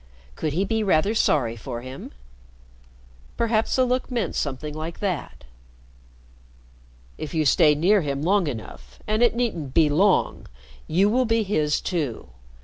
[0.35, 2.11] Could he be rather sorry for him?
[3.37, 5.43] Perhaps the look meant something like that.
[7.19, 10.47] "If you stay near him long enough and it needn't be long
[10.87, 12.29] you will be his too.